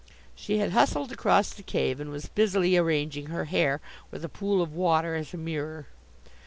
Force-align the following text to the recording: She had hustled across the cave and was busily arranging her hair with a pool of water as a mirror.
She 0.35 0.57
had 0.57 0.71
hustled 0.71 1.11
across 1.11 1.53
the 1.53 1.61
cave 1.61 1.99
and 1.99 2.09
was 2.09 2.25
busily 2.25 2.75
arranging 2.75 3.27
her 3.27 3.45
hair 3.45 3.79
with 4.09 4.25
a 4.25 4.29
pool 4.29 4.59
of 4.59 4.73
water 4.73 5.13
as 5.13 5.31
a 5.31 5.37
mirror. 5.37 5.85